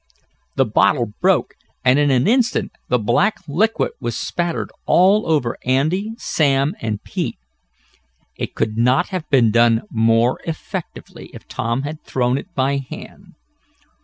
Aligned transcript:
The 0.55 0.65
bottle 0.65 1.13
broke, 1.21 1.53
and 1.85 1.99
in 1.99 2.09
an 2.09 2.27
instant 2.27 2.71
the 2.87 2.97
black 2.97 3.35
liquid 3.47 3.91
was 3.99 4.17
spattered 4.17 4.71
all 4.87 5.31
over 5.31 5.57
Andy, 5.63 6.13
Sam 6.17 6.73
and 6.81 7.03
Pete. 7.03 7.37
It 8.35 8.55
could 8.55 8.77
not 8.77 9.09
have 9.09 9.29
been 9.29 9.51
done 9.51 9.83
more 9.91 10.39
effectively 10.45 11.29
if 11.35 11.47
Tom 11.47 11.83
had 11.83 12.01
thrown 12.03 12.39
it 12.39 12.51
by 12.55 12.77
hand. 12.77 13.35